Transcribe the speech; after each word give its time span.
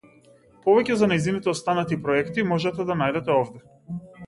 Повеќе 0.63 0.95
за 1.01 1.09
нејзините 1.11 1.51
останати 1.53 1.99
проекти 2.09 2.47
можете 2.55 2.89
да 2.91 2.99
најдете 3.05 3.39
овде. 3.39 3.65